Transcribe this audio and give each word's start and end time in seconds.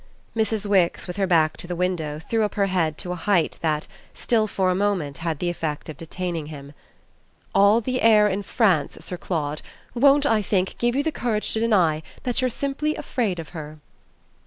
Mrs. 0.35 0.65
Wix, 0.65 1.05
with 1.05 1.17
her 1.17 1.27
back 1.27 1.55
to 1.57 1.67
the 1.67 1.75
window, 1.75 2.17
threw 2.27 2.41
up 2.43 2.55
her 2.55 2.65
head 2.65 2.97
to 2.97 3.11
a 3.11 3.15
height 3.15 3.59
that, 3.61 3.85
still 4.15 4.47
for 4.47 4.71
a 4.71 4.73
moment, 4.73 5.19
had 5.19 5.37
the 5.37 5.47
effect 5.51 5.89
of 5.89 5.97
detaining 5.97 6.47
him. 6.47 6.73
"All 7.53 7.81
the 7.81 8.01
air 8.01 8.27
in 8.27 8.41
France, 8.41 8.97
Sir 8.99 9.17
Claude, 9.17 9.61
won't, 9.93 10.25
I 10.25 10.41
think, 10.41 10.75
give 10.79 10.95
you 10.95 11.03
the 11.03 11.11
courage 11.11 11.53
to 11.53 11.59
deny 11.59 12.01
that 12.23 12.41
you're 12.41 12.49
simply 12.49 12.95
afraid 12.95 13.37
of 13.37 13.49
her!" 13.49 13.77